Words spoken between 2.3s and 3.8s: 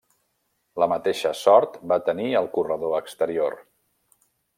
el corredor exterior.